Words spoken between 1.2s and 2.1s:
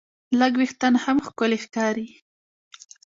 ښکلي ښکاري.